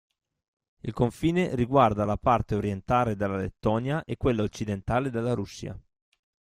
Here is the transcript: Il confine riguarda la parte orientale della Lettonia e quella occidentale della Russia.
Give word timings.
Il 0.79 0.93
confine 0.93 1.53
riguarda 1.53 2.05
la 2.05 2.17
parte 2.17 2.55
orientale 2.55 3.15
della 3.15 3.37
Lettonia 3.37 4.03
e 4.03 4.17
quella 4.17 4.41
occidentale 4.41 5.11
della 5.11 5.35
Russia. 5.35 5.79